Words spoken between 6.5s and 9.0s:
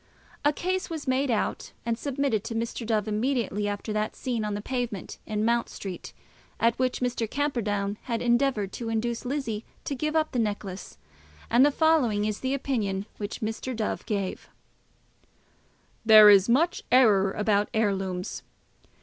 at which Mr. Camperdown had endeavoured to